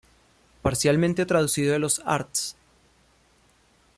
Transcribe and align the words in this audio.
Parcialmente 0.63 1.27
traducido 1.27 1.73
de 1.73 1.77
los 1.77 2.01
Arts. 2.05 2.55